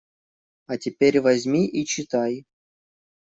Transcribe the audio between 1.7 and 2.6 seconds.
читай.